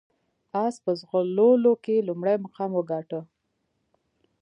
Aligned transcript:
اس 0.63 0.75
په 0.83 0.91
ځغلولو 0.99 1.73
کې 1.83 2.05
لومړی 2.07 2.35
مقام 2.45 2.71
وګاټه. 2.75 3.19